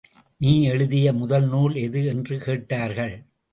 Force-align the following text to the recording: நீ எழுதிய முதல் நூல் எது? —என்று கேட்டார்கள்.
நீ 0.41 0.63
எழுதிய 0.63 1.13
முதல் 1.13 1.47
நூல் 1.47 1.75
எது? 1.75 2.01
—என்று 2.05 2.37
கேட்டார்கள். 2.37 3.15